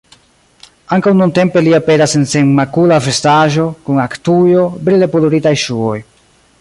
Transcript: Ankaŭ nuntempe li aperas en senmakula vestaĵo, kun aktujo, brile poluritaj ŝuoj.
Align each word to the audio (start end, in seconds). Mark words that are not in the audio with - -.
Ankaŭ 0.95 1.11
nuntempe 1.17 1.61
li 1.67 1.75
aperas 1.79 2.17
en 2.19 2.25
senmakula 2.31 2.97
vestaĵo, 3.09 3.67
kun 3.91 4.01
aktujo, 4.07 4.65
brile 4.89 5.11
poluritaj 5.19 5.55
ŝuoj. 5.67 5.97